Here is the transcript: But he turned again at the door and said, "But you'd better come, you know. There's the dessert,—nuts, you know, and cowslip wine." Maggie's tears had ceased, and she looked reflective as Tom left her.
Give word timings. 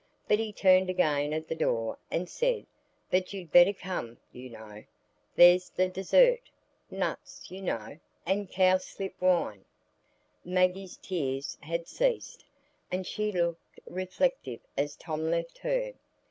But 0.27 0.39
he 0.39 0.51
turned 0.51 0.89
again 0.89 1.31
at 1.31 1.47
the 1.47 1.53
door 1.53 1.99
and 2.09 2.27
said, 2.27 2.65
"But 3.11 3.33
you'd 3.33 3.51
better 3.51 3.71
come, 3.71 4.17
you 4.31 4.49
know. 4.49 4.83
There's 5.35 5.69
the 5.69 5.89
dessert,—nuts, 5.89 7.51
you 7.51 7.61
know, 7.61 7.99
and 8.25 8.49
cowslip 8.49 9.13
wine." 9.21 9.63
Maggie's 10.43 10.97
tears 10.97 11.55
had 11.61 11.85
ceased, 11.87 12.43
and 12.91 13.05
she 13.05 13.31
looked 13.31 13.79
reflective 13.85 14.61
as 14.75 14.95
Tom 14.95 15.29
left 15.29 15.59
her. 15.59 15.93